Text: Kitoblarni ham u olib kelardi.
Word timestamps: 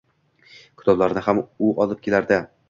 Kitoblarni 0.81 1.23
ham 1.27 1.43
u 1.69 1.71
olib 1.87 2.03
kelardi. 2.09 2.43